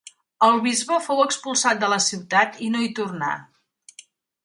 [0.45, 3.33] El bisbe fou expulsat de la ciutat i no hi tornà.